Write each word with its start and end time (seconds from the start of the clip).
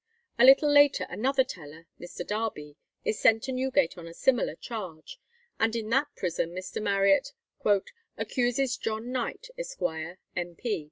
A 0.39 0.43
little 0.45 0.67
later 0.71 1.05
another 1.11 1.43
teller, 1.43 1.85
Mr. 1.99 2.25
Darby, 2.25 2.75
is 3.05 3.19
sent 3.19 3.43
to 3.43 3.51
Newgate 3.51 3.99
on 3.99 4.07
a 4.07 4.15
similar 4.15 4.55
charge, 4.55 5.19
and 5.59 5.75
in 5.75 5.91
that 5.91 6.07
prison 6.15 6.53
Mr. 6.55 6.81
Marriott 6.81 7.33
"accuses 8.17 8.77
John 8.77 9.11
Knight, 9.11 9.49
Esq., 9.59 9.79
M. 10.35 10.55
P. 10.55 10.79